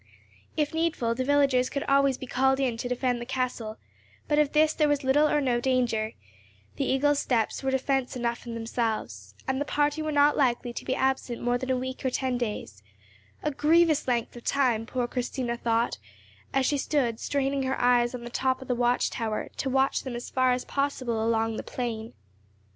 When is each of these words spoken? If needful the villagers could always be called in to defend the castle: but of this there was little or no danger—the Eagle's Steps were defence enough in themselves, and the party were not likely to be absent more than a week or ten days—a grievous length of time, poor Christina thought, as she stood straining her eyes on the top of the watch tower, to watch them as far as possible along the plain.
If 0.57 0.73
needful 0.73 1.13
the 1.13 1.23
villagers 1.23 1.69
could 1.69 1.83
always 1.83 2.17
be 2.17 2.25
called 2.25 2.59
in 2.59 2.75
to 2.77 2.89
defend 2.89 3.21
the 3.21 3.23
castle: 3.27 3.77
but 4.27 4.39
of 4.39 4.51
this 4.53 4.73
there 4.73 4.87
was 4.87 5.03
little 5.03 5.29
or 5.29 5.39
no 5.39 5.59
danger—the 5.61 6.83
Eagle's 6.83 7.19
Steps 7.19 7.61
were 7.61 7.69
defence 7.69 8.15
enough 8.15 8.47
in 8.47 8.55
themselves, 8.55 9.35
and 9.47 9.61
the 9.61 9.63
party 9.63 10.01
were 10.01 10.11
not 10.11 10.35
likely 10.35 10.73
to 10.73 10.85
be 10.85 10.95
absent 10.95 11.39
more 11.43 11.59
than 11.59 11.69
a 11.69 11.77
week 11.77 12.03
or 12.03 12.09
ten 12.09 12.39
days—a 12.39 13.51
grievous 13.51 14.07
length 14.07 14.35
of 14.35 14.43
time, 14.43 14.87
poor 14.87 15.07
Christina 15.07 15.55
thought, 15.55 15.99
as 16.51 16.65
she 16.65 16.79
stood 16.79 17.19
straining 17.19 17.61
her 17.61 17.79
eyes 17.79 18.15
on 18.15 18.23
the 18.23 18.31
top 18.31 18.59
of 18.63 18.67
the 18.67 18.73
watch 18.73 19.11
tower, 19.11 19.51
to 19.57 19.69
watch 19.69 20.01
them 20.01 20.15
as 20.15 20.31
far 20.31 20.51
as 20.51 20.65
possible 20.65 21.23
along 21.23 21.57
the 21.57 21.61
plain. 21.61 22.13